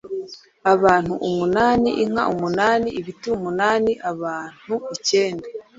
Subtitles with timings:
[0.73, 5.47] Abantu umunani, inka umunani, ibiti umunani, abantu ikenda,